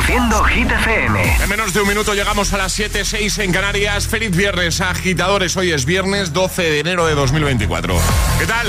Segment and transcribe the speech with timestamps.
[0.00, 1.36] Reproduciendo Hit FM.
[1.42, 4.06] En menos de un minuto llegamos a las 7.06 en Canarias.
[4.06, 5.56] Feliz viernes, agitadores.
[5.56, 8.00] Hoy es viernes 12 de enero de 2024.
[8.38, 8.66] ¿Qué tal?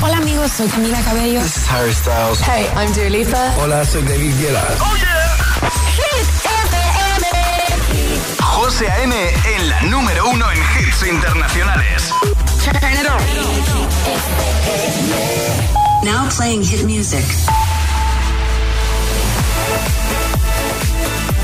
[0.00, 1.40] Hola amigos, soy Camila Cabello.
[1.40, 2.40] This is Harry Styles.
[2.40, 3.54] Hey, I'm Dua Lipa.
[3.58, 4.64] Hola, soy David Guetta.
[4.80, 5.36] ¡Oh, yeah!
[5.96, 7.26] Hit FM.
[8.40, 9.14] José A.M.
[9.56, 12.12] en la número uno en hits internacionales.
[12.64, 13.18] Turn it on.
[16.04, 17.24] Now playing hit music.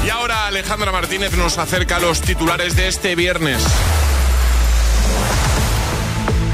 [0.08, 3.62] Y ahora Alejandra Martínez nos acerca a los titulares de este viernes.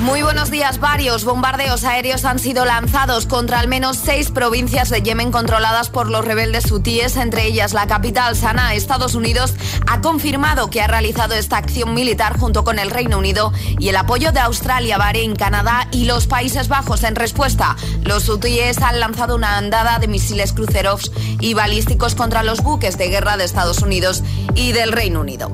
[0.04, 0.80] Muy buenos días.
[0.80, 6.10] Varios bombardeos aéreos han sido lanzados contra al menos seis provincias de Yemen controladas por
[6.10, 8.74] los rebeldes hutíes, entre ellas la capital Sanaa.
[8.74, 9.54] Estados Unidos
[9.86, 13.96] ha confirmado que ha realizado esta acción militar junto con el Reino Unido y el
[13.96, 17.02] apoyo de Australia, Bahrein, Canadá y los Países Bajos.
[17.02, 22.60] En respuesta, los hutíes han lanzado una andada de misiles cruceros y balísticos contra los
[22.60, 24.22] buques de guerra de Estados Unidos
[24.54, 25.50] y del Reino Unido.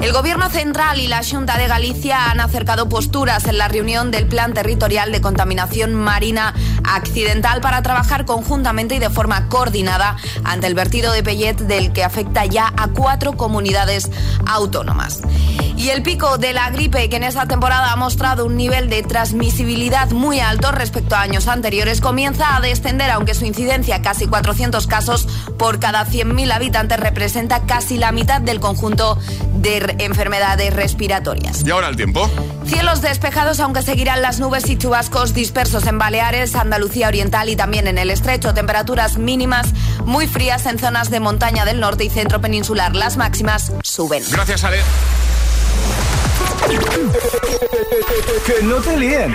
[0.00, 4.26] El Gobierno Central y la Junta de Galicia han acercado posturas en la reunión del
[4.26, 10.74] Plan Territorial de Contaminación Marina Accidental para trabajar conjuntamente y de forma coordinada ante el
[10.74, 14.08] vertido de Pellet del que afecta ya a cuatro comunidades
[14.46, 15.22] autónomas.
[15.76, 19.02] Y el pico de la gripe, que en esta temporada ha mostrado un nivel de
[19.02, 24.86] transmisibilidad muy alto respecto a años anteriores, comienza a descender, aunque su incidencia, casi 400
[24.86, 25.26] casos
[25.58, 29.18] por cada 100.000 habitantes, representa casi la mitad del conjunto
[29.54, 31.64] de enfermedades respiratorias.
[31.64, 32.28] ¿Y ahora el tiempo?
[32.66, 37.86] Cielos despejados, aunque seguirán las nubes y chubascos dispersos en Baleares, Andalucía Oriental y también
[37.86, 38.54] en el estrecho.
[38.54, 39.68] Temperaturas mínimas
[40.04, 42.94] muy frías en zonas de montaña del norte y centro peninsular.
[42.94, 44.22] Las máximas suben.
[44.30, 44.78] Gracias, Ale.
[48.46, 49.34] Que no te líen.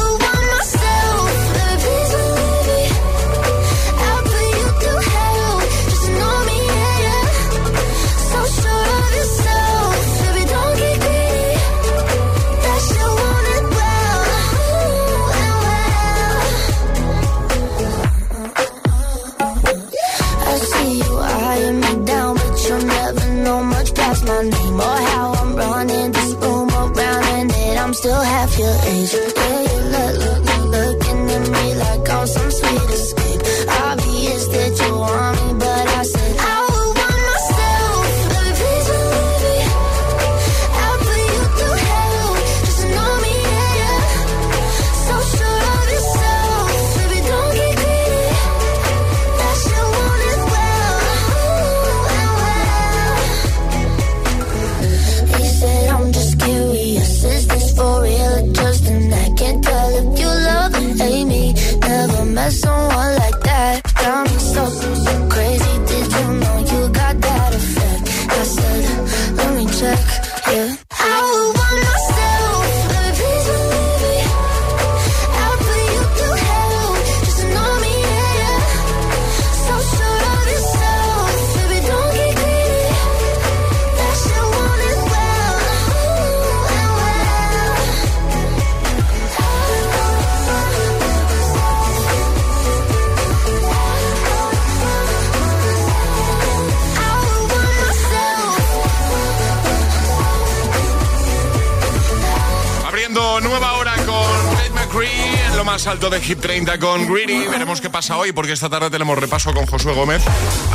[105.71, 107.47] más alto de Hit 30 con Greedy.
[107.47, 110.21] Veremos qué pasa hoy porque esta tarde tenemos repaso con Josué Gómez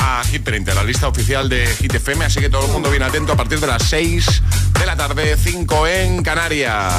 [0.01, 2.25] a Hit 30, la lista oficial de Hit FM.
[2.25, 4.43] Así que todo el mundo bien atento a partir de las 6
[4.79, 6.95] de la tarde, 5 en Canarias.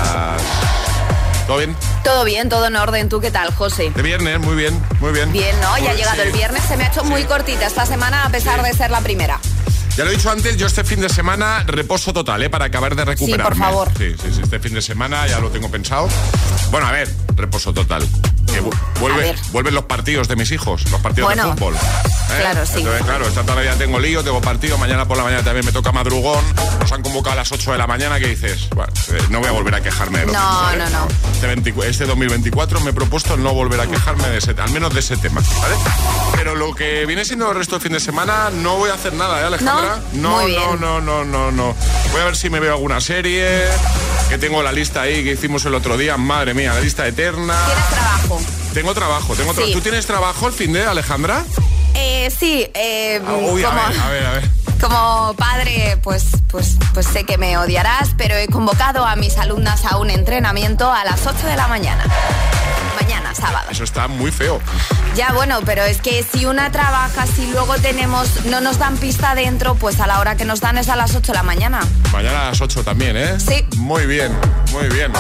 [1.48, 1.76] ¿Todo bien?
[2.04, 3.10] Todo bien, todo en orden.
[3.10, 3.90] ¿Tú qué tal, José?
[3.96, 5.32] De viernes, muy bien, muy bien.
[5.32, 5.76] Bien, ¿no?
[5.80, 6.28] Ya ha Pues llegado sí.
[6.28, 6.62] el viernes.
[6.68, 8.68] Se me ha hecho muy cortita esta semana a pesar Sí.
[8.68, 9.40] de ser la primera.
[9.98, 12.52] Ya lo he dicho antes, yo este fin de semana reposo total, ¿eh?
[12.52, 13.56] Para acabar de recuperarme.
[13.56, 13.90] favor.
[13.98, 16.08] Sí, sí, sí, este fin de semana ya lo tengo pensado.
[16.70, 18.08] Bueno, a ver, reposo total.
[18.64, 21.76] Que vuelve, vuelven los partidos de mis hijos, los partidos Bueno, de fútbol.
[21.76, 22.40] ¿eh?
[22.40, 22.80] claro, sí.
[22.80, 25.72] Entonces, claro, esta tarde ya tengo lío, tengo partido, mañana por la mañana también me
[25.72, 26.44] toca madrugón,
[26.80, 28.70] nos han convocado a las 8 de la mañana, que dices?
[28.76, 30.84] Bueno, eh, no voy a volver a quejarme de lo No, mismo, ¿vale?
[30.86, 31.08] no, no.
[31.34, 34.94] Este, 24 este 2024 me he propuesto no volver a quejarme de ese, al menos
[34.94, 35.76] de ese tema, ¿vale?
[36.36, 39.14] Pero lo que viene siendo el resto del fin de semana, no voy a hacer
[39.14, 40.00] nada, ¿eh, Alejandra?
[40.14, 40.38] ¿No?
[40.42, 40.62] Muy bien.
[40.80, 41.76] no, no, no, no, no.
[42.12, 43.66] Voy a ver si me veo alguna serie,
[44.30, 47.56] que tengo la lista ahí que hicimos el otro día, madre mía, la lista eterna.
[47.66, 48.42] ¿Tienes trabajo?
[48.78, 49.74] Tengo trabajo, tengo tra- Sí.
[49.74, 51.44] ¿Tú tienes trabajo el fin de, Alejandra?
[51.96, 54.50] Eh, sí, eh, Ah, uy, a como, ver, a ver, a ver.
[54.80, 59.84] como padre, pues, pues, pues sé que me odiarás, pero he convocado a mis alumnas
[59.86, 62.04] a un entrenamiento a las 8 de la mañana.
[63.02, 63.66] Mañana, sábado.
[63.72, 64.62] Eso está muy feo.
[65.16, 69.34] Ya, bueno, pero es que si una trabaja, si luego tenemos, no nos dan pista
[69.34, 71.80] dentro, pues a la hora que nos dan es a las 8 de la mañana.
[72.14, 73.40] Mañana a las 8 también, ¿eh?
[73.40, 73.66] Sí.
[73.78, 74.32] Muy bien,
[74.72, 75.12] muy bien.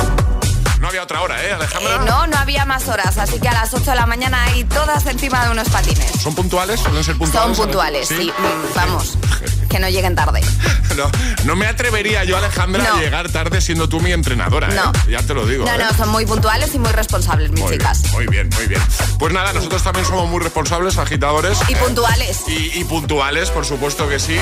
[0.79, 1.95] No había otra hora, ¿eh, Alejandra?
[1.95, 4.63] Eh, no, no había más horas, así que a las 8 de la mañana hay
[4.65, 6.12] todas encima de unos patines.
[6.21, 6.79] ¿Son puntuales?
[6.79, 7.57] ¿Suelen ser puntuales?
[7.57, 8.31] Son puntuales, sí.
[8.38, 9.18] Mm, Vamos,
[9.67, 10.41] que no lleguen tarde.
[10.97, 11.11] No,
[11.43, 14.73] no me atrevería yo, Alejandra, a llegar tarde siendo tú mi entrenadora, ¿eh?
[14.73, 14.91] No.
[15.07, 15.63] Ya te lo digo.
[15.63, 15.77] No, ¿eh?
[15.77, 18.01] no, son muy puntuales y muy responsables, mis Muy chicas.
[18.01, 18.81] bien, muy bien, muy bien.
[19.19, 21.59] Pues nada, nosotros también somos muy responsables, agitadores.
[21.69, 21.77] Y ¿eh?
[21.77, 22.39] puntuales.
[22.47, 24.39] Y, y puntuales, por supuesto que sí.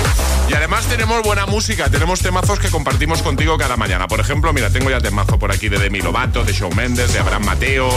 [0.47, 4.07] Y además tenemos buena música, tenemos temazos que compartimos contigo cada mañana.
[4.07, 7.19] Por ejemplo, mira, tengo ya temazo por aquí de Demi Lovato, de Shawn Mendes, de
[7.19, 7.89] Abraham Mateo,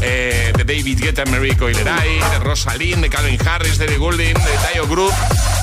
[0.00, 4.58] eh, de David Guetta, Mary Coileray, de Rosalind, de Calvin Harris, de Ellie Goulding, de
[4.62, 5.12] Tayo Group.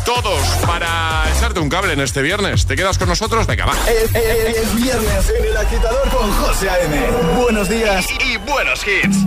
[0.08, 2.66] Todos para echarte un cable en este viernes.
[2.66, 3.46] ¿Te quedas con nosotros?
[3.46, 3.74] Venga, va.
[3.90, 6.98] Es, es- es viernes en el agitador con José A.M.
[7.42, 8.08] Buenos días.
[8.26, 9.18] Y, y buenos hits.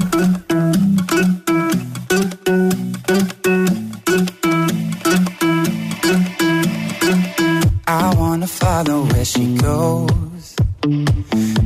[7.87, 10.55] I wanna follow where she goes.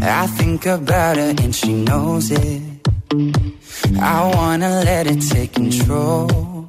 [0.03, 2.63] I think about her and she knows it.
[4.01, 6.69] I wanna let it take control.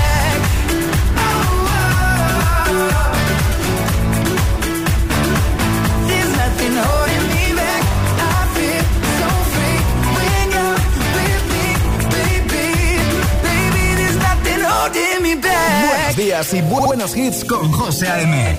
[16.15, 18.57] Días y buenos hits con José A.M.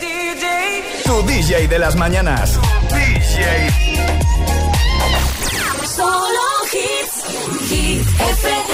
[1.05, 2.59] Tu DJ de las mañanas.
[2.89, 3.69] DJ.
[5.87, 6.41] Solo
[6.73, 7.23] hits.
[7.69, 8.73] Hit FM.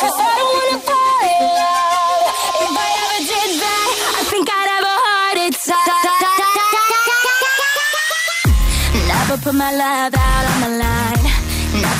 [0.00, 2.28] Cause I don't wanna fall in love.
[2.62, 5.88] If I ever did that, I think I'd have a heart attack.
[9.08, 11.03] Never put my love out on the line.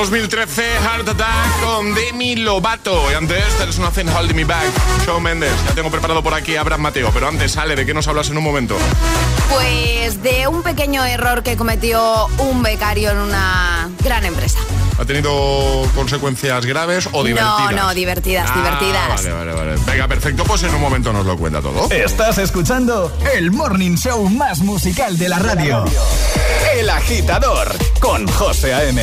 [0.00, 3.10] 2013, Heart Attack con Demi Lovato.
[3.10, 4.64] Y antes, There's Nothing Holding Me Back,
[5.04, 5.52] Shawn Mendes.
[5.68, 7.10] Ya tengo preparado por aquí a Abraham Mateo.
[7.12, 8.78] Pero antes, sale, ¿de qué nos hablas en un momento?
[9.50, 14.58] Pues de un pequeño error que cometió un becario en una gran empresa.
[14.98, 15.30] ¿Ha tenido
[15.94, 17.70] consecuencias graves o divertidas?
[17.72, 19.08] No, no, divertidas, Ah, divertidas.
[19.22, 19.80] Vale, vale, vale.
[19.84, 20.44] Venga, perfecto.
[20.44, 21.90] Pues en un momento nos lo cuenta todo.
[21.90, 25.84] Estás escuchando el morning show más musical de la radio.
[26.74, 29.02] El agitador con José A.M.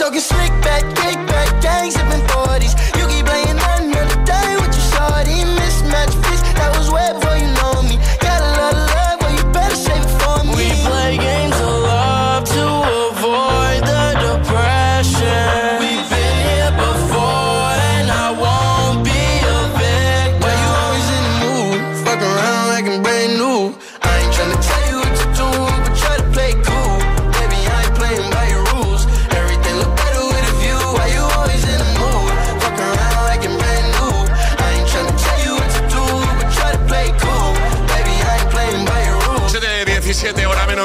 [0.00, 2.29] Talking slick back, kick back, gang sipping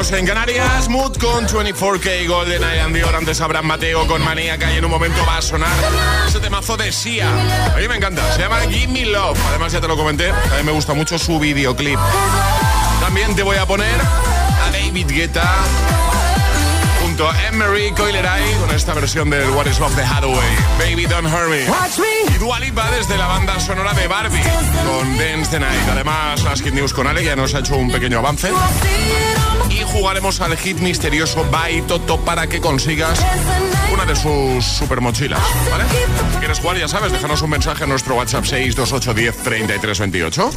[0.06, 0.90] menos en Canarias.
[0.90, 3.16] Mood con 24K Golden Eye and Dior.
[3.16, 5.72] Antes Abraham Mateo con Maníaca y en un momento va a sonar
[6.28, 7.30] ese temazo de Sia.
[7.74, 8.34] A mí me encanta.
[8.34, 9.40] Se llama Give Me Love.
[9.50, 10.30] Además, ya te lo comenté.
[10.30, 12.00] A mí me gusta mucho su videoclip.
[13.00, 15.50] También te voy a poner a David Guetta
[17.02, 20.56] junto a Emery Coileray con esta versión del What is Love de Hathaway.
[20.80, 21.66] Baby Don't Hurt Me.
[22.34, 24.42] Y Dua Lipa desde la banda sonora de Barbie
[24.86, 25.90] con Dance the Night.
[25.92, 28.52] Además, las Hit News con Ale ya nos ha hecho un pequeño avance.
[29.70, 33.20] Y jugaremos al hit misterioso Bye Toto para que consigas
[33.94, 35.42] una de sus super mochilas.
[35.70, 35.84] ¿Vale?
[36.34, 40.52] Si quieres jugar, ya sabes, déjanos un mensaje en nuestro WhatsApp 62810 3328.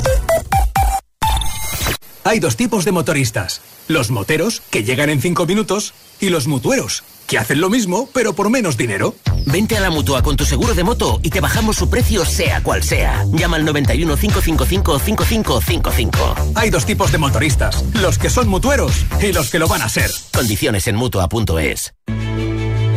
[2.25, 3.63] Hay dos tipos de motoristas.
[3.87, 8.33] Los moteros, que llegan en cinco minutos, y los mutueros, que hacen lo mismo, pero
[8.33, 9.15] por menos dinero.
[9.47, 12.63] Vente a la mutua con tu seguro de moto y te bajamos su precio, sea
[12.63, 13.25] cual sea.
[13.33, 16.35] Llama al 91 555 5555.
[16.57, 17.85] Hay dos tipos de motoristas.
[17.95, 20.11] Los que son mutueros y los que lo van a ser.
[20.35, 21.93] Condiciones en mutua.es.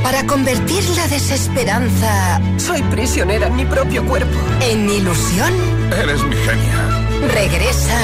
[0.01, 2.41] Para convertir la desesperanza.
[2.57, 4.37] Soy prisionera en mi propio cuerpo.
[4.61, 5.53] En ilusión.
[5.91, 7.29] Eres mi genia.
[7.33, 7.99] Regresa.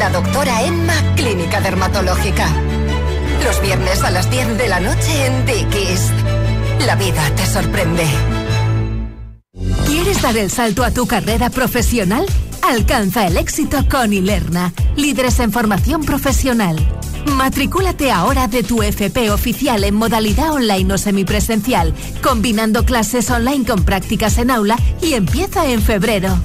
[0.00, 2.48] La doctora Emma, Clínica Dermatológica.
[3.44, 6.10] Los viernes a las 10 de la noche en Dickies.
[6.84, 8.04] La vida te sorprende.
[9.86, 12.26] ¿Quieres dar el salto a tu carrera profesional?
[12.62, 16.76] Alcanza el éxito con Ilerna, líderes en formación profesional.
[17.26, 23.84] Matricúlate ahora de tu FP oficial en modalidad online o semipresencial, combinando clases online con
[23.84, 26.38] prácticas en aula y empieza en febrero.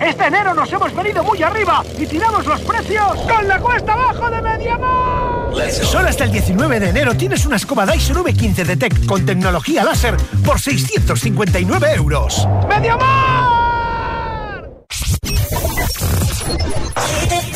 [0.00, 4.30] Este enero nos hemos venido muy arriba y tiramos los precios con la cuesta abajo
[4.30, 5.72] de Mediamar.
[5.82, 9.82] Solo hasta el 19 de enero tienes una escoba Dyson V15 de Tech con tecnología
[9.82, 12.46] láser por 659 euros.
[12.68, 13.42] ¡Mediamar!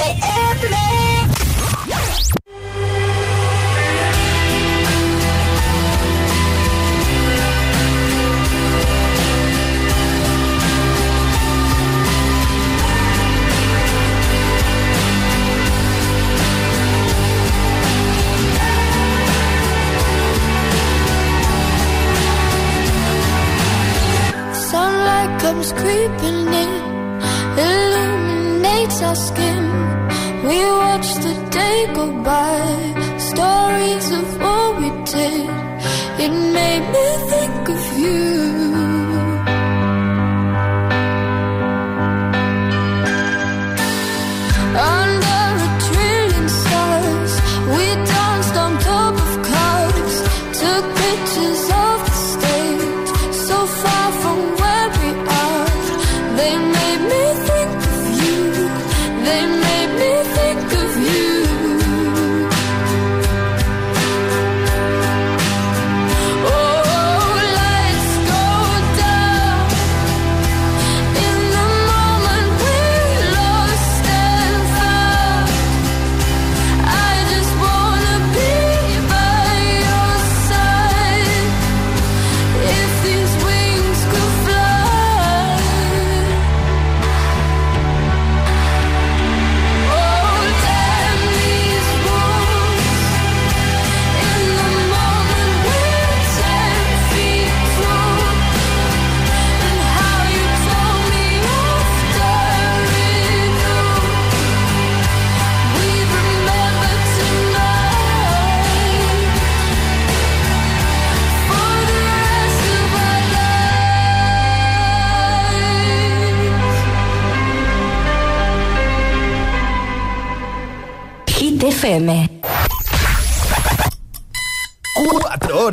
[0.06, 0.25] Sunlight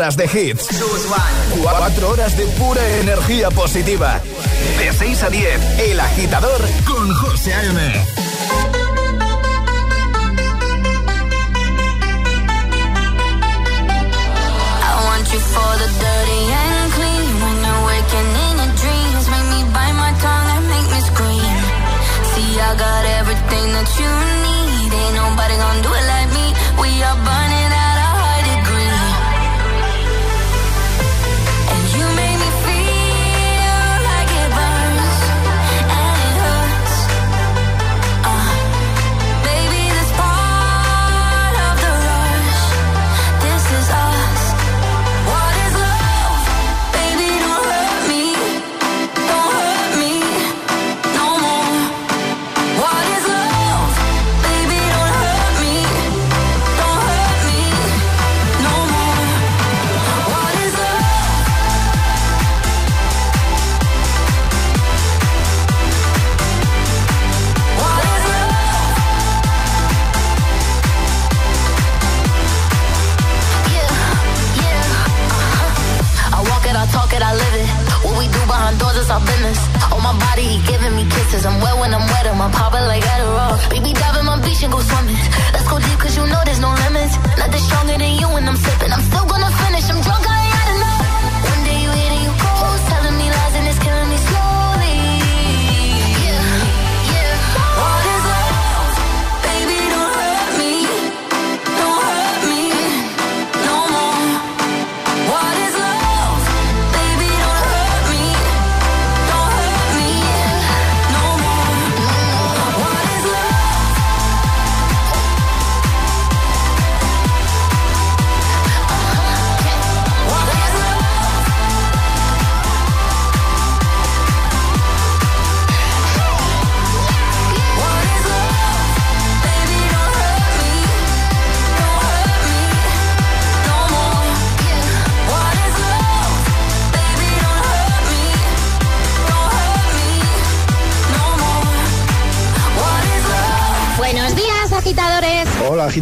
[0.03, 0.67] horas de hits.
[1.61, 4.19] Cuatro horas de pura energía positiva.
[4.77, 8.05] De 6 a 10, El Agitador con José A.M.
[15.33, 17.33] For the dirty and clean.
[17.41, 18.57] When you're waking in
[19.49, 19.59] me
[20.03, 21.57] my tongue and make me scream.
[22.31, 24.11] See, I got everything that you
[24.45, 24.93] need.
[24.93, 26.45] Ain't nobody gonna do it like me.
[26.81, 27.42] We are burning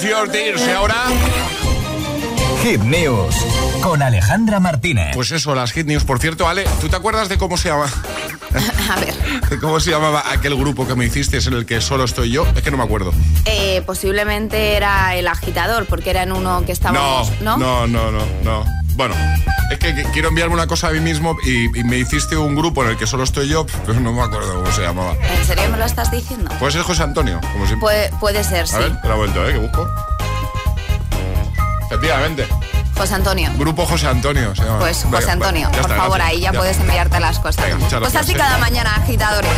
[0.00, 0.66] Save Your Tears.
[0.66, 0.94] Y ahora.
[2.62, 3.34] Hit News
[3.82, 5.14] con Alejandra Martínez.
[5.14, 6.04] Pues eso, las Hit News.
[6.04, 7.84] Por cierto, Ale, ¿tú te acuerdas de cómo se llama?
[8.90, 9.14] A ver.
[9.60, 12.46] ¿Cómo se llamaba aquel grupo que me hiciste en el que solo estoy yo?
[12.56, 13.12] Es que no me acuerdo.
[13.44, 17.30] Eh, posiblemente era el agitador, porque era en uno que estábamos.
[17.42, 18.64] No, no, no, no, no.
[18.94, 19.14] Bueno,
[19.70, 22.90] es que quiero enviarme una cosa a mí mismo y, me hiciste un grupo en
[22.90, 25.14] el que solo estoy yo, pero no me acuerdo cómo se llamaba.
[25.14, 26.50] ¿En serio me lo estás diciendo?
[26.58, 28.10] Puede ser José Antonio, como siempre.
[28.20, 28.76] Puede, ser, sí.
[28.76, 29.52] A ver, te la vuelto, ¿eh?
[29.52, 29.88] Que busco.
[31.86, 32.46] Efectivamente.
[33.00, 33.50] José Antonio.
[33.56, 34.80] Grupo José Antonio se llama.
[34.80, 37.64] Pues José Antonio, por favor, ahí ya, puedes enviarte las cosas.
[37.98, 39.50] pues así cada mañana, agitadores.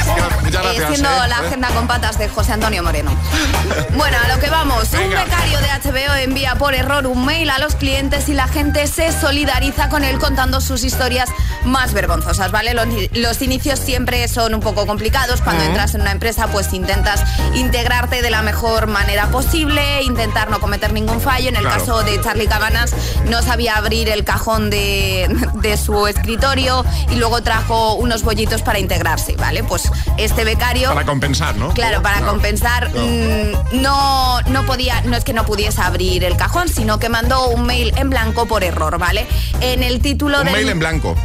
[0.46, 1.28] eh, siendo ¿eh?
[1.28, 3.11] la agenda con patas de José Antonio Moreno.
[3.96, 4.88] bueno, a lo que vamos.
[4.92, 8.87] Un becario de HBO envía por error un mail a los clientes y la gente
[8.87, 11.28] se solidariza con él contando sus historias
[11.64, 12.74] más vergonzosas, ¿vale?
[12.74, 15.40] Los, inicios siempre son un poco complicados.
[15.40, 17.24] Cuando entras en una empresa, pues intentas
[17.55, 21.48] integrarte de la mejor manera posible, intentar no cometer ningún fallo.
[21.48, 22.94] En el caso de Charlie Cabanas,
[23.33, 25.27] no sabía abrir el cajón de,
[25.83, 29.64] su escritorio y luego trajo unos bollitos para integrarse, ¿vale?
[29.64, 30.90] Pues este becario...
[30.90, 31.73] Para compensar, ¿no?
[31.73, 34.42] Claro, para compensar mm, no.
[34.42, 37.95] no, podía, no es que no pudiese abrir el cajón, sino que mandó un mail
[37.97, 39.27] en blanco por error, ¿vale?
[39.62, 41.16] En el título un mail en blanco.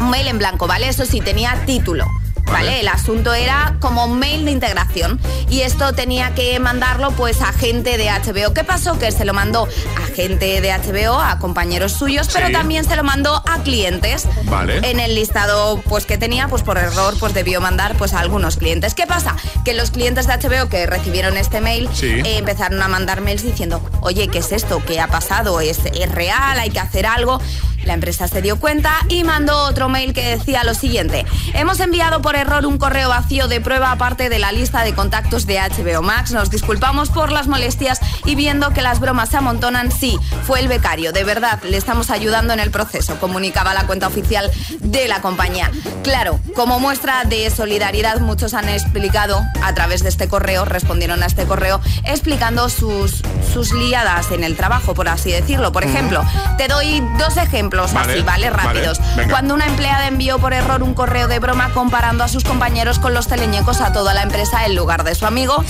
[0.00, 0.88] Un mail en blanco, ¿vale?
[0.88, 2.06] Eso sí, tenía título.
[2.46, 2.80] ¿Vale?
[2.80, 7.96] El asunto era como mail de integración y esto tenía que mandarlo pues a gente
[7.98, 8.52] de HBO.
[8.54, 8.98] ¿Qué pasó?
[8.98, 9.66] Que se lo mandó
[10.02, 12.52] a gente de HBO, a compañeros suyos, pero Sí.
[12.52, 14.26] también se lo mandó a clientes.
[14.44, 14.78] Vale.
[14.90, 18.56] En el listado pues que tenía, pues por error, pues debió mandar pues a algunos
[18.56, 18.94] clientes.
[18.94, 19.36] ¿Qué pasa?
[19.64, 22.06] Que los clientes de HBO que recibieron este mail Sí.
[22.24, 24.82] eh, empezaron a mandar mails diciendo, oye, ¿qué es esto?
[24.86, 25.60] ¿Qué ha pasado?
[25.60, 26.58] ¿Es, es real?
[26.58, 27.40] ¿Hay que hacer algo?
[27.86, 31.26] La empresa se dio cuenta y mandó otro mail que decía lo siguiente.
[31.52, 35.46] Hemos enviado por error un correo vacío de prueba aparte de la lista de contactos
[35.46, 36.32] de HBO Max.
[36.32, 40.68] Nos disculpamos por las molestias y viendo que las bromas se amontonan, sí, fue el
[40.68, 41.12] becario.
[41.12, 45.70] De verdad, le estamos ayudando en el proceso, comunicaba la cuenta oficial de la compañía.
[46.02, 51.26] Claro, como muestra de solidaridad, muchos han explicado a través de este correo, respondieron a
[51.26, 55.72] este correo, explicando sus, sus liadas en el trabajo, por así decirlo.
[55.72, 56.22] Por ejemplo,
[56.56, 58.50] te doy dos ejemplos Vale, así, ¿vale?
[58.50, 59.00] Rápidos.
[59.28, 63.14] Cuando una empleada envió por error un correo de broma comparando a sus compañeros con
[63.14, 65.64] los teleñecos a toda la empresa en lugar de su amigo.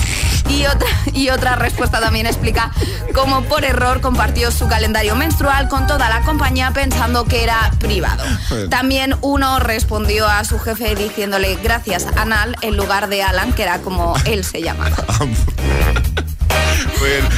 [0.49, 2.71] Y otra, y otra respuesta también explica
[3.13, 8.23] cómo por error compartió su calendario menstrual con toda la compañía pensando que era privado.
[8.69, 13.79] También uno respondió a su jefe diciéndole gracias Anal en lugar de Alan, que era
[13.79, 14.61] como él se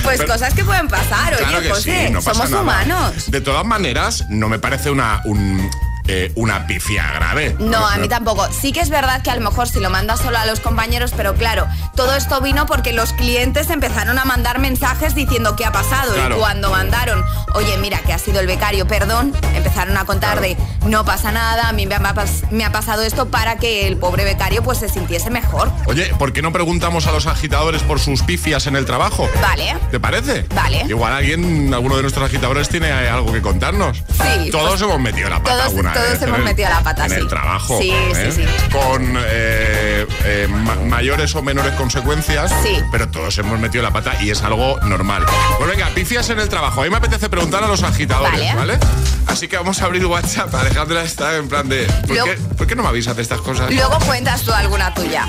[0.03, 2.63] Pues Pero- cosas que pueden pasar, oye, Claro que José, sí, no pasa somos nada.
[2.63, 3.29] humanos.
[3.31, 5.69] De todas maneras, no me parece una, un,
[6.07, 7.55] eh, una pifia grave.
[7.59, 8.47] No, a mí tampoco.
[8.51, 11.11] Sí que es verdad que a lo mejor si lo mandas solo a los compañeros,
[11.15, 15.71] pero claro, todo esto vino porque los clientes empezaron a mandar mensajes diciendo qué ha
[15.71, 16.13] pasado.
[16.13, 16.35] Claro.
[16.35, 20.57] Y cuando mandaron, oye, mira, que ha sido el becario, perdón, empezaron a contar de
[20.85, 23.97] no pasa nada, a mí me ha, pas- me ha pasado esto para que el
[23.97, 25.71] pobre becario pues se sintiese mejor.
[25.85, 29.29] Oye, ¿por qué no preguntamos a los agitadores por sus pifias en el trabajo?
[29.41, 29.75] Vale.
[29.91, 30.45] ¿Te parece?
[30.55, 30.83] Vale.
[30.87, 33.97] Igual alguien, alguno de nuestros agitadores tiene algo que contarnos.
[33.97, 37.05] Sí, Todos pues, hemos metido la pata todos- alguna todos hemos el- metido la pata,
[37.05, 37.15] En sí.
[37.17, 37.79] el trabajo.
[37.79, 38.31] Sí, ¿eh?
[38.33, 38.45] sí.
[38.71, 42.51] Con eh, eh, ma- mayores o menores consecuencias.
[42.63, 42.79] Sí.
[42.91, 45.25] Pero todos hemos metido la pata y es algo normal.
[45.57, 46.81] Pues venga, pifias en el trabajo.
[46.81, 48.55] A mí me apetece preguntar a los agitadores, Vale.
[48.55, 48.79] ¿vale?
[49.27, 50.53] Así que vamos a abrir WhatsApp.
[50.55, 51.85] Alejandra está en plan de.
[51.85, 53.71] ¿Por, Luego- qué, por qué no me avisas de estas cosas?
[53.73, 55.25] Luego cuentas tú alguna tuya.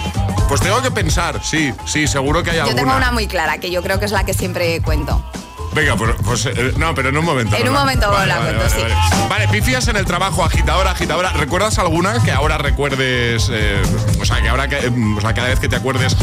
[0.49, 2.83] Pues tengo que pensar, sí, sí, seguro que hay Yo alguna.
[2.83, 5.23] tengo una muy clara, que yo creo que es la que siempre cuento.
[5.79, 7.55] Venga, pues, eh, no, pero en un momento.
[7.57, 7.71] En ¿no?
[7.71, 8.95] un momento vale, la vale, cuento, vale, sí.
[9.13, 9.29] Vale.
[9.29, 11.33] Vale, pifias en el trabajo, agitadora, agitadora.
[11.35, 13.49] ¿Recuerdas alguna que ahora recuerdes?
[13.53, 13.81] eh,
[14.21, 16.17] o sea, que ahora, que, eh, o sea, cada vez que te acuerdes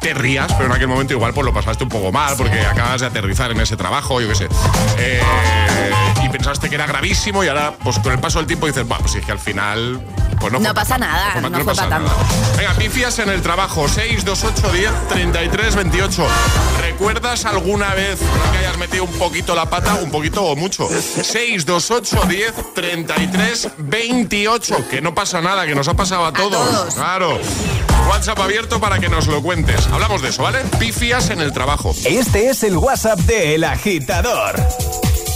[0.00, 3.02] te rías, pero en aquel momento igual pues lo pasaste un poco mal porque acabas
[3.02, 4.48] de aterrizar en ese trabajo, yo qué sé.
[4.96, 5.20] Eh,
[6.24, 9.02] y pensaste que era gravísimo y ahora, pues con el paso del tiempo dices, bueno,
[9.02, 10.00] pues es que al final.
[10.42, 12.10] Pues no, No fue pasa pa- nada, no fue pasa pa' nada.
[12.58, 16.26] Venga, pifias en el trabajo, 628 10 33 28.
[16.80, 18.18] ¿Recuerdas alguna vez
[18.50, 20.88] que hayas metido un poquito la pata, un poquito o mucho?
[20.88, 24.88] 628 10 33 28.
[24.90, 26.52] Que no pasa nada, que nos ha pasado a todos.
[26.70, 26.94] todos.
[26.94, 27.38] Claro.
[28.08, 29.86] WhatsApp abierto para que nos lo cuentes.
[29.92, 30.58] Hablamos de eso, ¿vale?
[30.80, 31.94] Pifias en el trabajo.
[32.04, 34.56] Este es el WhatsApp de El Agitador.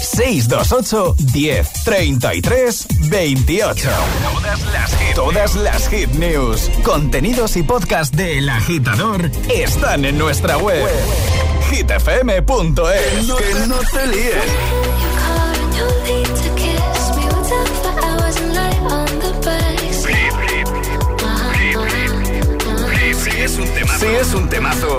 [0.06, 3.88] 628 10 33 28.
[4.22, 10.16] Todas las hit, todas las hit news, contenidos y podcast de El Agitador están en
[10.16, 10.88] nuestra web.
[11.70, 13.26] hitfm.es.
[13.26, 14.36] Que no te líes.
[23.24, 23.98] Sí es un temazo.
[23.98, 24.98] Sí es un temazo.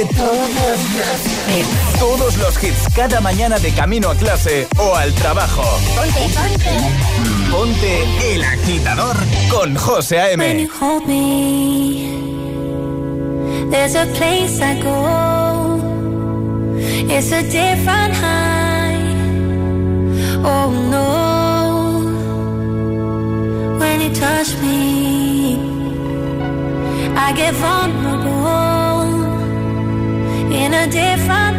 [0.00, 1.98] Ponte todos los hits.
[1.98, 5.62] Todos los hits cada mañana de camino a clase o al trabajo.
[5.94, 6.70] Ponte, ponte.
[7.50, 9.16] Ponte el agitador
[9.50, 10.62] con José When A.M.
[10.62, 12.08] you hold me,
[13.70, 15.80] there's a place I go.
[17.10, 18.96] It's a different high.
[20.44, 21.40] Oh no.
[23.78, 25.58] When you touch me,
[27.16, 28.69] I get vulnerable
[30.52, 31.49] in a different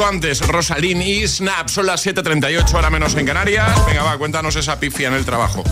[0.00, 1.68] Justo antes, Rosalín y Snap.
[1.68, 3.68] Son las 7.38, ahora menos en Canarias.
[3.84, 5.62] Venga, va, cuéntanos esa pifia en el trabajo.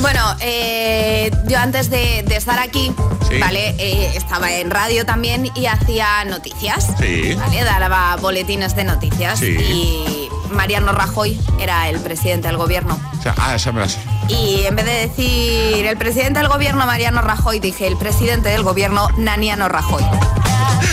[0.00, 2.92] Bueno, eh, yo antes de, de estar aquí,
[3.28, 3.38] Sí.
[3.38, 3.76] ¿vale?
[3.78, 6.88] Eh, estaba en radio también y hacía noticias.
[6.98, 7.34] Sí.
[7.36, 7.62] ¿Vale?
[7.62, 9.38] Daba boletines de noticias.
[9.38, 9.46] Sí.
[9.46, 12.98] Y Mariano Rajoy era el presidente del gobierno.
[13.16, 14.00] O sea, ah, esa me la sé.
[14.26, 18.64] Y en vez de decir el presidente del gobierno Mariano Rajoy, dije el presidente del
[18.64, 20.02] gobierno Naniano Rajoy.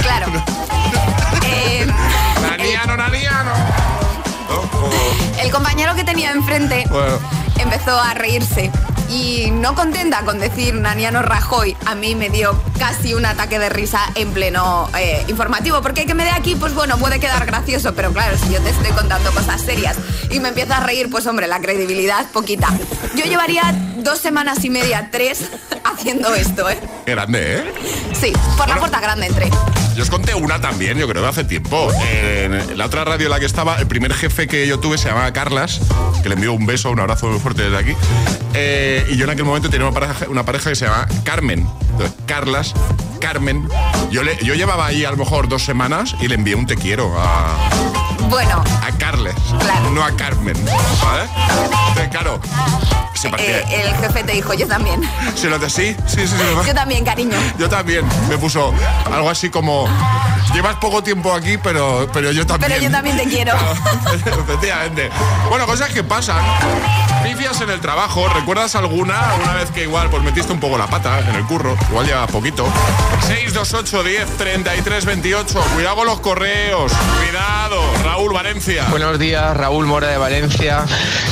[0.02, 0.28] Claro.
[2.98, 4.89] Naniano, Naniano.
[5.41, 7.20] el compañero que tenía enfrente Bueno.
[7.58, 8.72] empezó a reírse.
[9.08, 13.70] Y no contenta con decir Naniano Rajoy, a mí me dio casi un ataque de
[13.70, 15.80] risa en pleno eh, informativo.
[15.84, 18.72] Porque que me dé aquí, pues bueno, puede quedar gracioso, pero claro, si yo te
[18.72, 19.96] estoy contando cosas serias
[20.32, 22.70] y me empiezas a reír, pues hombre, la credibilidad poquita.
[23.16, 23.76] Yo llevaría
[24.06, 25.49] dos semanas y media, tres,
[25.84, 26.80] haciendo esto, ¿eh?
[27.06, 27.74] Grande, ¿eh?
[28.14, 29.49] Sí, por la puerta grande entré.
[29.95, 31.89] Yo os conté una también, yo creo que hace tiempo.
[32.12, 35.08] En la otra radio en la que estaba, el primer jefe que yo tuve se
[35.10, 35.82] llamaba Carlas,
[36.22, 37.95] que le envío un beso, un abrazo muy fuerte desde aquí.
[38.53, 41.68] Eh, y yo en aquel momento tenía una pareja, una pareja que se llamaba Carmen.
[41.91, 42.74] Entonces, Carlas,
[43.20, 43.68] Carmen.
[44.12, 46.76] Yo, le, yo llevaba ahí a lo mejor dos semanas y le envié un te
[46.76, 48.63] quiero a, bueno.
[48.82, 49.36] A Carles.
[49.93, 50.57] No a Carmen.
[50.66, 52.09] ¿Vale?
[52.09, 52.39] claro.
[53.39, 55.01] Eh, el jefe te dijo, yo también.
[55.36, 55.95] ¿Se lo de sí?
[56.05, 56.68] Sí, sí, sí.
[56.68, 57.38] Yo también, cariño.
[57.57, 58.05] Yo también.
[58.30, 58.74] Me puso
[59.11, 59.88] algo así como,
[60.53, 62.72] llevas poco tiempo aquí, pero, pero yo también.
[62.72, 63.53] Pero yo también te quiero.
[64.26, 65.09] Efectivamente.
[65.49, 66.43] Bueno, cosas que pasan.
[67.36, 69.34] Pifias en el trabajo, ¿recuerdas alguna?
[69.44, 72.26] Una vez que igual pues metiste un poco la pata en el curro, igual ya
[72.28, 72.66] poquito.
[73.28, 75.64] 628 10 33 28.
[75.74, 76.94] Cuidado con los correos.
[76.94, 77.82] Cuidado.
[78.04, 78.86] Raúl Valencia.
[78.90, 80.86] Buenos días, Raúl Mora de Valencia.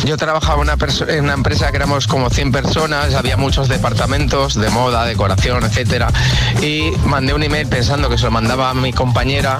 [0.04, 4.56] Yo trabajaba en una, en una empresa que éramos como 100 personas, había muchos departamentos
[4.56, 6.10] de moda, decoración, etcétera.
[6.62, 9.60] Y mandé un email pensando que se lo mandaba a mi compañera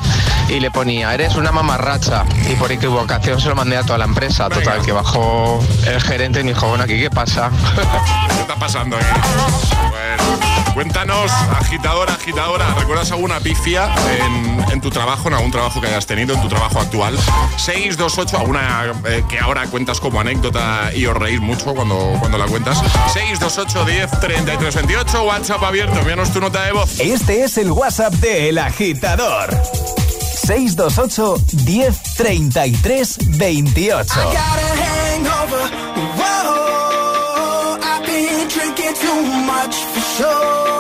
[0.50, 2.26] y le ponía, eres una mamarracha.
[2.50, 4.50] Y por equivocación se lo mandé a toda la empresa.
[4.50, 7.52] Total, que bajó el gerente y me dijo, bueno, aquí qué pasa.
[8.30, 9.06] ¿Qué está pasando aquí?
[9.90, 13.94] Bueno, cuéntanos, agitadora, agitadora, ¿recuerdas alguna pifia
[14.72, 17.18] en, tu trabajo, en algún trabajo que hayas tenido, en tu trabajo actual?
[17.58, 22.46] 628, alguna eh, que ahora cuentas como anécdota y os reís mucho cuando, cuando la
[22.46, 22.80] cuentas.
[23.14, 27.00] 628 10 33 28, WhatsApp abierto, envíanos tu nota de voz.
[27.00, 30.03] Este es el WhatsApp de El Agitador.
[30.46, 34.64] 628 10 33 28.
[40.18, 40.72] too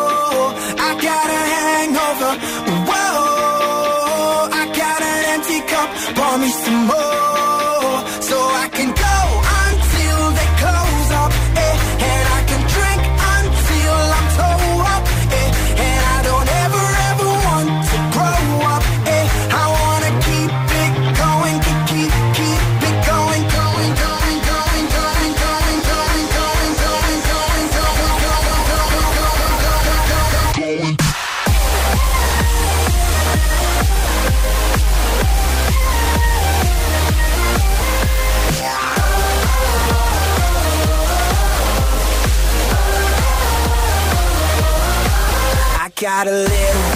[46.23, 46.49] got a little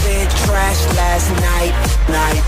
[0.06, 1.74] bit trashed last night,
[2.08, 2.47] night.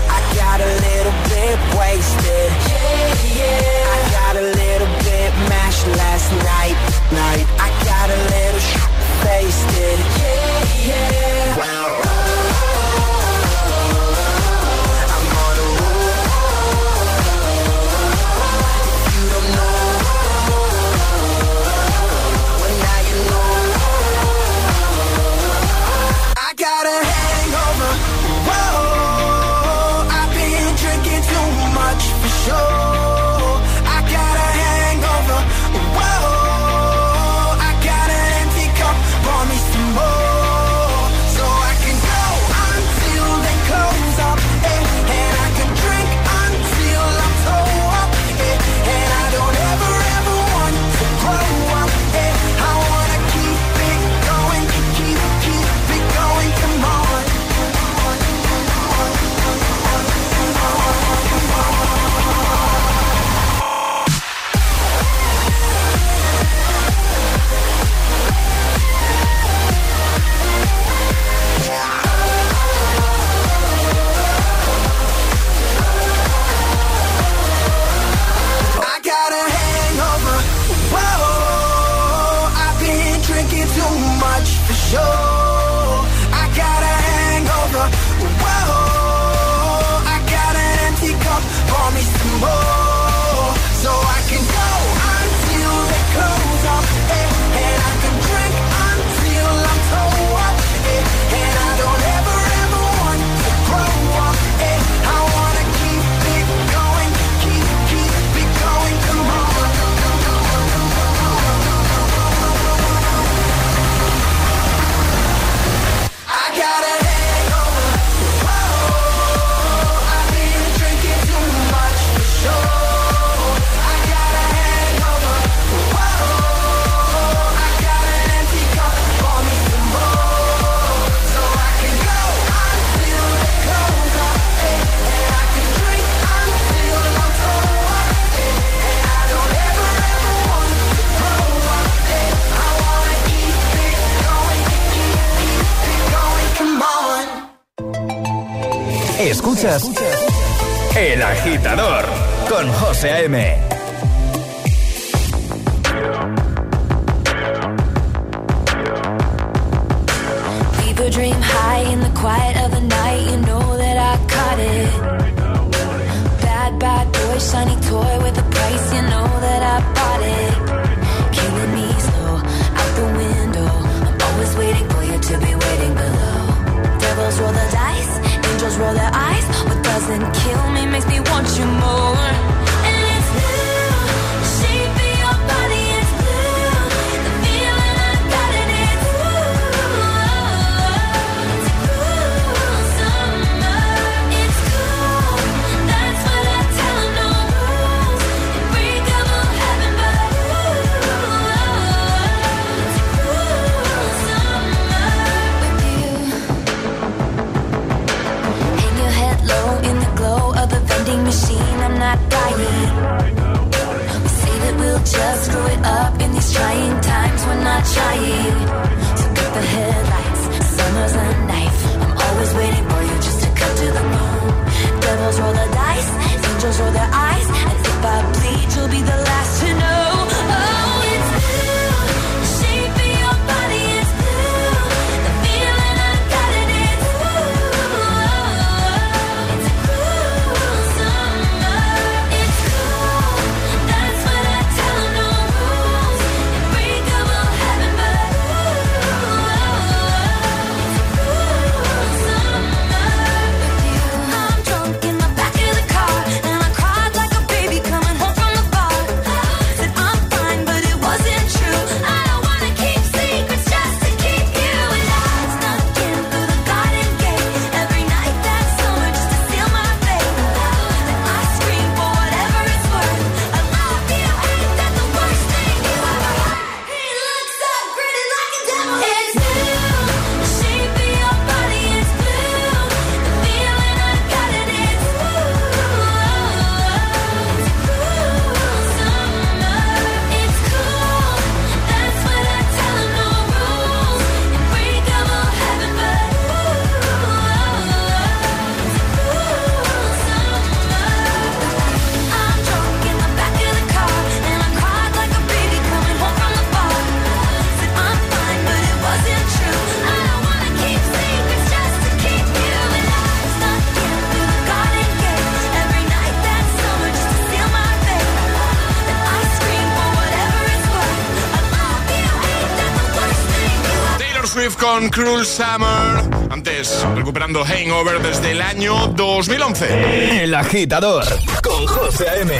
[325.00, 326.50] Con Cruel Summer.
[326.50, 330.42] Antes, recuperando Hangover desde el año 2011.
[330.42, 331.24] El agitador
[331.62, 332.52] con José M.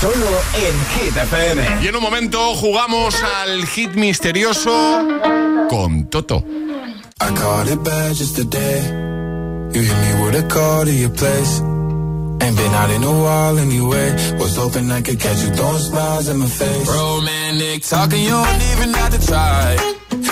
[0.00, 1.62] Solo en Hit FM.
[1.82, 5.06] Y en un momento jugamos al hit misterioso
[5.70, 6.44] con Toto.
[7.18, 8.82] I caught it bad just today.
[9.72, 11.60] You hit me with a call to your place.
[12.42, 14.12] Ain't been out in a while anyway.
[14.38, 16.88] Was hoping I could catch you throwing smiles in my face.
[16.88, 19.95] Romantic talking, you don't even have to try.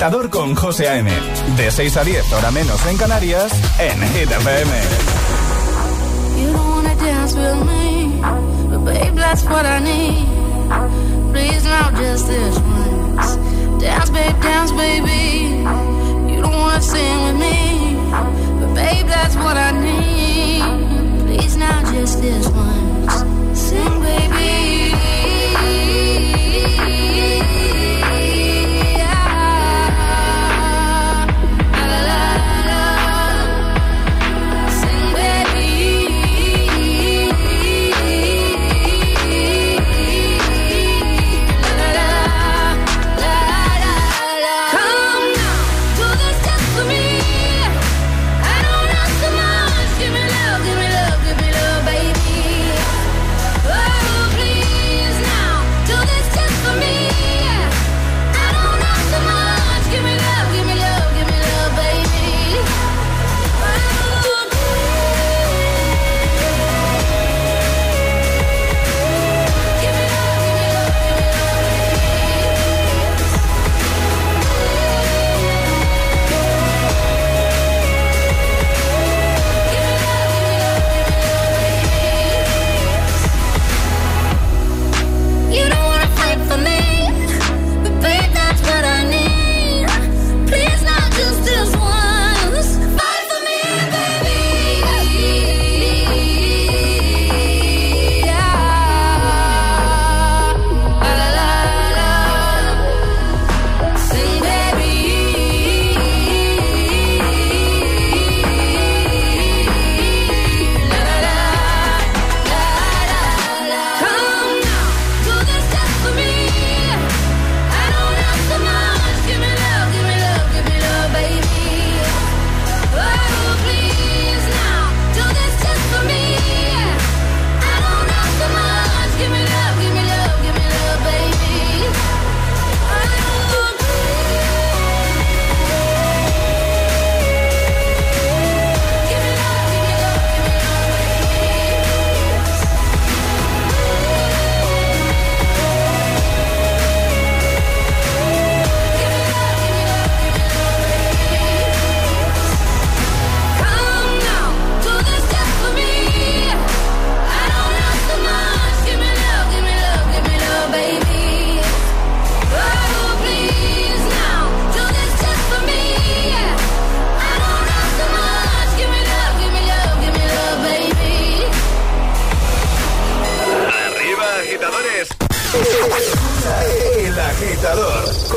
[0.00, 1.10] agitador con José A.M.
[1.58, 4.70] De 6 a 10, hora menos en Canarias, en Hit FM.
[6.38, 8.18] You don't wanna dance with me,
[8.70, 10.26] but babe, that's what I need.
[11.32, 13.36] Please, now just this once.
[13.78, 15.60] Dance, babe, dance, baby.
[16.32, 17.98] You don't wanna sing with me,
[18.58, 21.26] but babe, that's what I need.
[21.26, 22.89] Please, now just this once.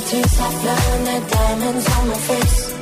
[0.00, 2.74] tears are blowing the diamonds on my face.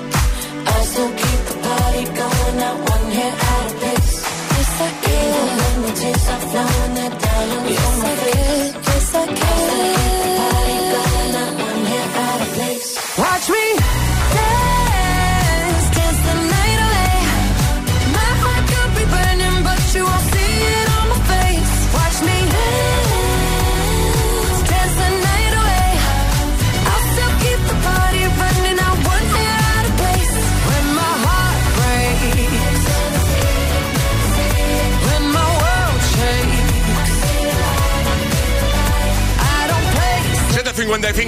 [0.65, 4.13] I still keep the party going, not one hair out of place.
[4.57, 5.29] Yes, I can.
[5.29, 8.73] Even when the tears are flowing, the diamonds yes, on my I face.
[8.73, 8.83] Can.
[8.89, 9.43] Yes, I can.
[9.43, 12.89] I still keep the party going, not one hair out of place.
[13.19, 14.12] Watch me.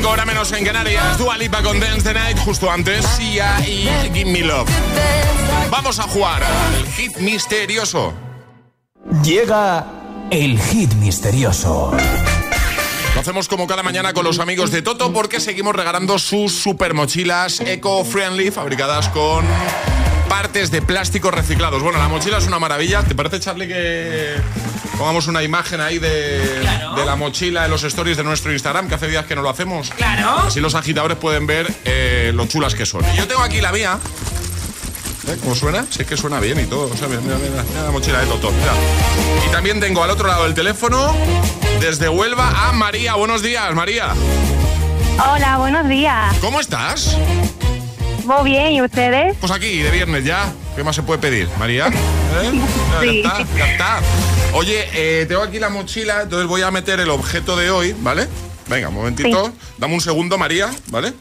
[0.07, 1.17] Hora menos en Canarias.
[1.17, 2.39] Dua Lipa con Dance the Night.
[2.39, 4.69] Justo antes, Sia y Give Me Love.
[5.71, 8.13] Vamos a jugar al hit misterioso.
[9.23, 9.87] Llega
[10.31, 11.93] el hit misterioso.
[13.15, 16.93] Lo hacemos como cada mañana con los amigos de Toto porque seguimos regalando sus super
[16.93, 19.47] mochilas eco-friendly fabricadas con
[20.35, 21.81] partes de plástico reciclados.
[21.81, 23.05] Bueno, la mochila es una maravilla.
[23.05, 24.35] ¿Te parece, Charlie, que
[24.99, 26.61] pongamos una imagen ahí de,
[27.07, 29.91] la mochila en los stories de nuestro Instagram, que hace días que no lo hacemos?
[29.91, 30.41] Claro.
[30.41, 33.05] Así los agitadores pueden ver eh, lo chulas que son.
[33.15, 33.97] Y yo tengo aquí la mía.
[35.29, 35.37] ¿Eh?
[35.41, 35.87] ¿Cómo suena?
[35.89, 36.93] Sí, es que suena bien y todo.
[36.93, 37.21] O sea, mira,
[37.85, 38.53] la mochila de Toto.
[39.47, 41.15] Y también tengo al otro lado del teléfono,
[41.79, 43.15] desde Huelva, a María.
[43.15, 44.09] Buenos días, María.
[45.33, 46.37] Hola, buenos días.
[46.41, 47.17] ¿Cómo estás?
[48.25, 49.37] Muy bien, ¿y ustedes?
[49.39, 50.53] Pues aquí, de viernes ya.
[50.75, 51.89] ¿Qué más se puede pedir, María?
[51.89, 52.51] ¿Eh?
[53.03, 53.23] Sí.
[53.23, 54.01] Ya está, ya está.
[54.55, 58.27] Oye, eh, tengo aquí la mochila, entonces voy a meter el objeto de hoy, ¿vale?
[58.69, 59.53] Venga, un momentito.
[59.79, 61.13] Dame un segundo, María, ¿vale?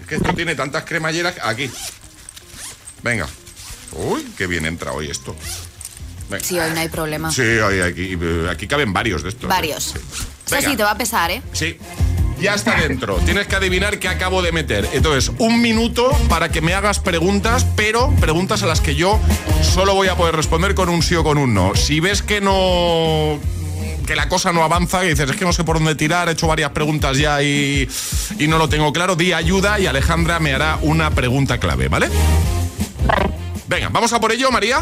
[0.00, 1.34] Es que esto tiene tantas cremalleras.
[1.42, 1.70] Aquí.
[3.02, 3.26] Venga.
[3.92, 5.34] Uy, qué bien entra hoy esto.
[6.28, 6.44] Venga.
[6.44, 7.30] Sí, hoy no hay problema.
[7.30, 8.18] Sí, hoy aquí,
[8.50, 9.48] aquí caben varios de estos.
[9.48, 9.84] Varios.
[9.84, 9.98] Sí.
[10.46, 10.70] Eso Venga.
[10.70, 11.42] sí, te va a pesar, ¿eh?
[11.52, 11.78] Sí.
[12.40, 13.16] Ya está dentro.
[13.16, 14.88] Tienes que adivinar qué acabo de meter.
[14.92, 19.18] Entonces, un minuto para que me hagas preguntas, pero preguntas a las que yo
[19.62, 21.74] solo voy a poder responder con un sí o con un no.
[21.74, 23.38] Si ves que no
[24.06, 26.32] que la cosa no avanza y dices, es que no sé por dónde tirar, he
[26.32, 27.88] hecho varias preguntas ya y,
[28.38, 32.08] y no lo tengo claro, di ayuda y Alejandra me hará una pregunta clave, ¿vale?
[33.66, 34.80] Venga, ¿vamos a por ello, María?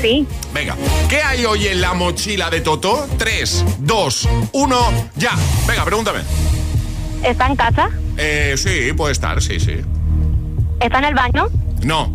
[0.00, 0.26] Sí.
[0.54, 0.76] Venga,
[1.08, 3.06] ¿qué hay hoy en la mochila de Toto?
[3.18, 4.76] 3, 2, 1,
[5.16, 5.32] ya.
[5.66, 6.20] Venga, pregúntame.
[7.24, 7.88] ¿Está en casa?
[8.16, 9.76] Eh, sí, puede estar, sí, sí.
[10.80, 11.48] ¿Está en el baño?
[11.82, 12.12] No,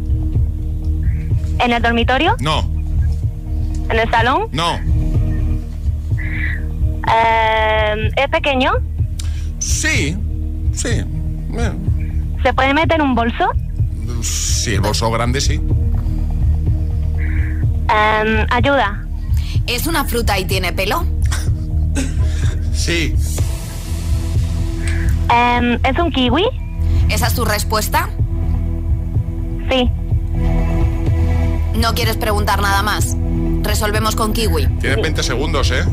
[1.60, 2.36] ¿En el dormitorio?
[2.40, 2.70] no,
[3.90, 4.48] ¿En el salón?
[4.52, 4.80] no.
[7.06, 8.72] Eh, ¿Es pequeño?
[9.60, 10.18] Sí,
[10.74, 10.88] sí.
[10.90, 11.72] Eh,
[12.44, 13.52] ¿Se puede meter en un bolso?
[14.22, 15.60] Sí, el bolso grande sí.
[17.90, 19.06] Eh, ayuda.
[19.68, 21.06] ¿Es una fruta y tiene pelo?
[22.74, 23.16] Sí.
[25.32, 26.44] Eh, ¿Es un kiwi?
[27.10, 28.10] ¿Esa es tu respuesta?
[29.70, 29.90] Sí.
[31.76, 33.16] ¿No quieres preguntar nada más?
[33.62, 34.68] Resolvemos con kiwi.
[34.80, 35.84] Tienes 20 segundos, ¿eh?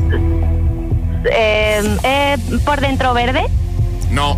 [1.31, 3.45] Eh, ¿eh, ¿Por dentro verde?
[4.09, 4.35] No.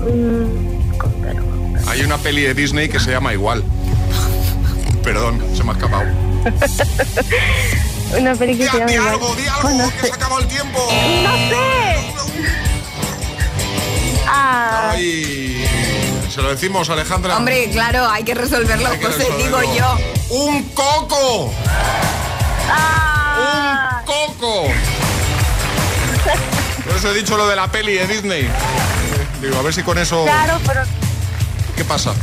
[0.00, 0.65] Mm,
[1.88, 3.62] Hay una peli de Disney que se llama igual.
[5.02, 6.04] Perdón, se me ha escapado.
[8.18, 9.08] una película que se llama igual.
[9.08, 10.06] algo, di algo, Oh, no que sé.
[10.06, 10.78] se ha acabado el tiempo.
[11.22, 11.96] ¡No sé!
[14.28, 15.64] Ah, Ay,
[16.34, 17.36] se lo decimos, Alejandra.
[17.36, 19.60] Hombre, claro, hay que resolverlo, Hay que José, resolverlo.
[19.60, 19.96] digo yo.
[20.30, 21.52] ¡Un coco!
[22.68, 24.64] ah, ¡Un coco!
[26.84, 28.48] Por eso he dicho lo de la peli de Disney.
[29.40, 30.24] Digo, a ver si con eso...
[30.24, 30.82] claro, pero
[31.76, 32.14] ¿Qué pasa?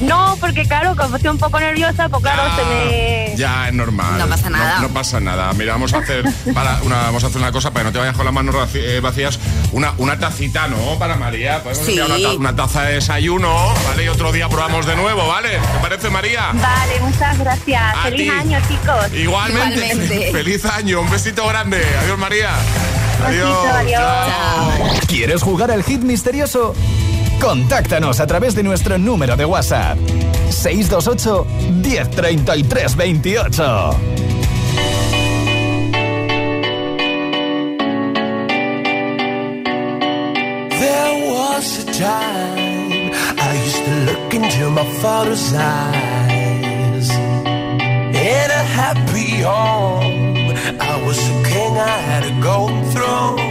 [0.00, 3.34] no, porque claro, como estoy un poco nerviosa, pues claro, se me...
[3.36, 4.18] Ya, es normal.
[4.18, 4.80] No pasa nada.
[4.80, 5.52] No, pasa nada.
[5.52, 6.24] Mira, vamos a hacer
[6.54, 8.54] para una, vamos a hacer una cosa para que no te vayas con las manos
[8.74, 9.38] eh, vacías.
[9.72, 10.98] Una, una tacita, ¿no?
[10.98, 11.62] Para María.
[11.62, 11.98] Podemos Sí.
[11.98, 13.54] enviar una, ta- una taza de desayuno,
[13.88, 14.04] ¿vale?
[14.04, 15.50] Y otro día probamos de nuevo, ¿vale?
[15.58, 16.46] ¿Te parece, María?
[16.54, 17.82] Vale, muchas gracias.
[17.94, 18.28] A Feliz ti.
[18.30, 19.12] año, chicos.
[19.12, 19.84] Igualmente.
[19.86, 20.32] Igualmente.
[20.32, 21.02] Feliz año.
[21.02, 21.84] Un besito grande.
[22.02, 22.50] Adiós, María.
[23.26, 23.48] Adiós.
[23.50, 24.02] besito, adiós.
[24.02, 24.70] Chao.
[25.08, 26.74] ¿Quieres jugar al hit misterioso?
[27.40, 29.98] Contáctanos a través de nuestro número de WhatsApp.
[30.50, 31.46] 628
[31.82, 33.96] 1033 28.
[40.78, 47.10] There was a time I used to look into my father's eyes.
[47.10, 53.50] In a happy home, I was a king, I had a golden throne.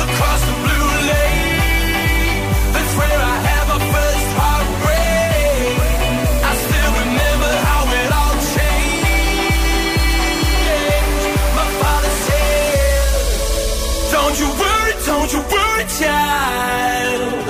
[14.41, 17.43] you worry, don't you worry, child.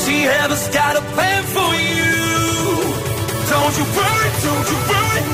[0.00, 2.14] She heaven's got a plan for you.
[3.52, 5.33] Don't you worry, don't you worry.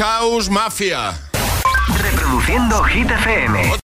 [0.00, 1.14] House Mafia.
[2.00, 3.10] Reproduciendo Hit